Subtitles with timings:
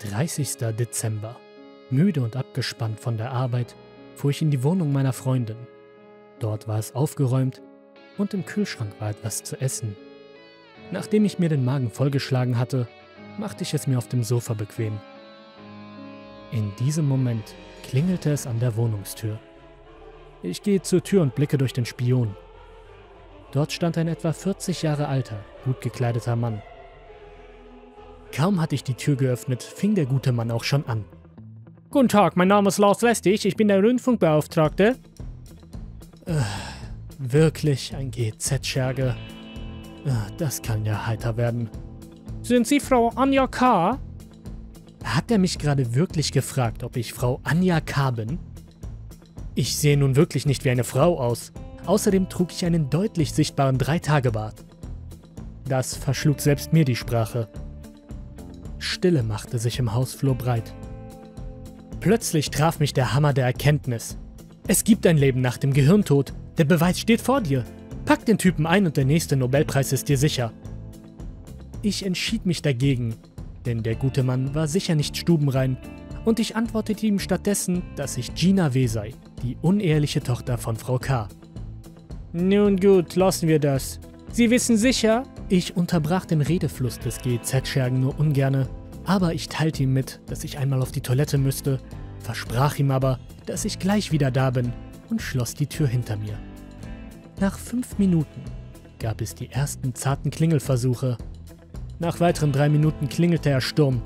[0.00, 0.58] 30.
[0.78, 1.36] Dezember.
[1.88, 3.76] Müde und abgespannt von der Arbeit
[4.14, 5.56] fuhr ich in die Wohnung meiner Freundin.
[6.38, 7.62] Dort war es aufgeräumt
[8.18, 9.96] und im Kühlschrank war etwas zu essen.
[10.90, 12.86] Nachdem ich mir den Magen vollgeschlagen hatte,
[13.38, 15.00] machte ich es mir auf dem Sofa bequem.
[16.52, 19.38] In diesem Moment klingelte es an der Wohnungstür.
[20.42, 22.36] Ich gehe zur Tür und blicke durch den Spion.
[23.52, 26.62] Dort stand ein etwa 40 Jahre alter, gut gekleideter Mann.
[28.36, 31.06] Kaum hatte ich die Tür geöffnet, fing der gute Mann auch schon an.
[31.88, 34.96] Guten Tag, mein Name ist Lars Lestig, ich bin der Rundfunkbeauftragte.
[36.26, 36.32] Äh,
[37.18, 39.16] wirklich ein GZ-Scherge.
[40.04, 41.70] Äh, das kann ja heiter werden.
[42.42, 43.98] Sind Sie Frau Anja K.?
[45.02, 48.10] Hat er mich gerade wirklich gefragt, ob ich Frau Anja K.
[48.10, 48.38] bin?
[49.54, 51.52] Ich sehe nun wirklich nicht wie eine Frau aus.
[51.86, 54.62] Außerdem trug ich einen deutlich sichtbaren Dreitagebart.
[55.66, 57.48] Das verschlug selbst mir die Sprache.
[58.86, 60.74] Stille machte sich im Hausflur breit.
[62.00, 64.16] Plötzlich traf mich der Hammer der Erkenntnis.
[64.68, 66.32] Es gibt ein Leben nach dem Gehirntod.
[66.58, 67.64] Der Beweis steht vor dir.
[68.04, 70.52] Pack den Typen ein und der nächste Nobelpreis ist dir sicher.
[71.82, 73.14] Ich entschied mich dagegen,
[73.66, 75.76] denn der gute Mann war sicher nicht stubenrein,
[76.24, 78.86] und ich antwortete ihm stattdessen, dass ich Gina W.
[78.86, 81.28] sei, die uneheliche Tochter von Frau K.
[82.32, 84.00] Nun gut, lassen wir das.
[84.32, 85.22] Sie wissen sicher?
[85.48, 88.68] Ich unterbrach den Redefluss des GZ-Schergen nur ungerne,
[89.04, 91.78] aber ich teilte ihm mit, dass ich einmal auf die Toilette müsste,
[92.18, 94.72] versprach ihm aber, dass ich gleich wieder da bin
[95.08, 96.36] und schloss die Tür hinter mir.
[97.38, 98.42] Nach fünf Minuten
[98.98, 101.16] gab es die ersten zarten Klingelversuche.
[102.00, 104.02] Nach weiteren drei Minuten klingelte er Sturm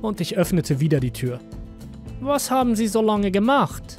[0.00, 1.38] und ich öffnete wieder die Tür.
[2.22, 3.98] Was haben Sie so lange gemacht?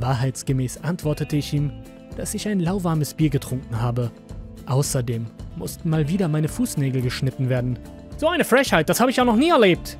[0.00, 1.70] Wahrheitsgemäß antwortete ich ihm,
[2.16, 4.10] dass ich ein lauwarmes Bier getrunken habe.
[4.66, 7.78] Außerdem mussten mal wieder meine Fußnägel geschnitten werden.
[8.16, 9.98] So eine Frechheit, das habe ich ja noch nie erlebt.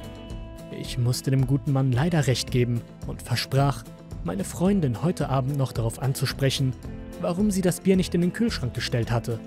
[0.80, 3.84] Ich musste dem guten Mann leider recht geben und versprach,
[4.24, 6.72] meine Freundin heute Abend noch darauf anzusprechen,
[7.20, 9.38] warum sie das Bier nicht in den Kühlschrank gestellt hatte.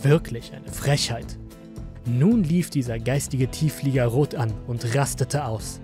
[0.00, 1.38] Wirklich eine Frechheit.
[2.06, 5.80] Nun lief dieser geistige Tiefflieger rot an und rastete aus.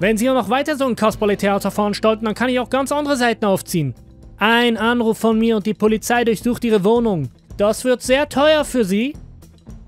[0.00, 3.44] Wenn Sie noch weiter so ein Kasperle-Theater veranstalten, dann kann ich auch ganz andere Seiten
[3.44, 3.94] aufziehen.
[4.36, 7.28] Ein Anruf von mir und die Polizei durchsucht Ihre Wohnung.
[7.58, 9.16] Das wird sehr teuer für Sie.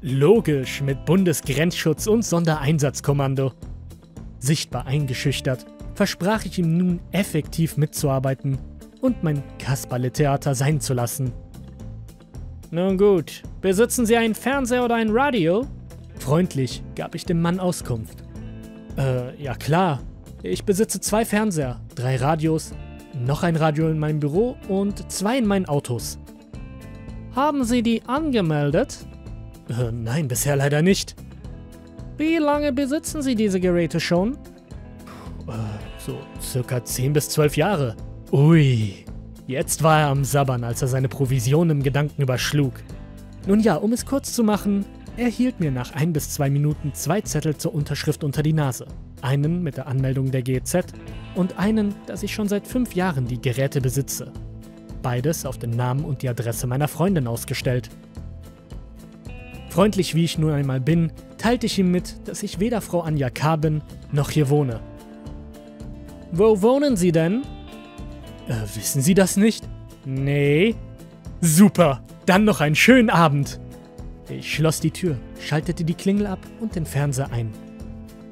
[0.03, 3.53] Logisch, mit Bundesgrenzschutz und Sondereinsatzkommando.
[4.41, 8.59] Sichtbar eingeschüchtert, versprach ich ihm nun effektiv mitzuarbeiten
[9.01, 11.33] und mein Kasperle-Theater sein zu lassen.
[12.73, 15.65] Nun gut, besitzen Sie einen Fernseher oder ein Radio?
[16.19, 18.25] Freundlich gab ich dem Mann Auskunft.
[18.99, 20.01] Äh, ja klar.
[20.43, 22.73] Ich besitze zwei Fernseher, drei Radios,
[23.15, 26.19] noch ein Radio in meinem Büro und zwei in meinen Autos.
[27.35, 29.07] Haben Sie die angemeldet?
[29.69, 31.15] Äh, nein, bisher leider nicht.
[32.17, 34.35] Wie lange besitzen Sie diese Geräte schon?
[35.47, 35.53] Äh,
[35.99, 37.97] so circa 10 bis 12 Jahre.
[38.33, 39.05] Ui,
[39.47, 42.75] jetzt war er am Sabbern, als er seine Provision im Gedanken überschlug.
[43.47, 44.85] Nun ja, um es kurz zu machen,
[45.17, 48.87] er hielt mir nach ein bis zwei Minuten zwei Zettel zur Unterschrift unter die Nase.
[49.23, 50.79] Einen mit der Anmeldung der GEZ
[51.35, 54.33] und einen, dass ich schon seit fünf Jahren die Geräte besitze.
[55.03, 57.91] Beides auf den Namen und die Adresse meiner Freundin ausgestellt.
[59.71, 63.31] Freundlich wie ich nun einmal bin, teilte ich ihm mit, dass ich weder Frau Anja
[63.31, 63.57] K.
[63.57, 64.81] bin, noch hier wohne.
[66.33, 67.43] Wo wohnen Sie denn?
[68.49, 69.69] Äh, wissen Sie das nicht?
[70.05, 70.75] Nee.
[71.41, 73.61] Super, dann noch einen schönen Abend.
[74.29, 77.53] Ich schloss die Tür, schaltete die Klingel ab und den Fernseher ein.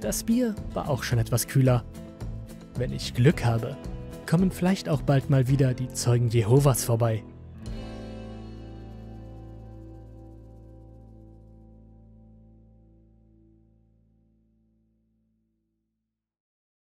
[0.01, 1.85] Das Bier war auch schon etwas kühler.
[2.77, 3.77] Wenn ich Glück habe,
[4.29, 7.25] kommen vielleicht auch bald mal wieder die Zeugen Jehovas vorbei.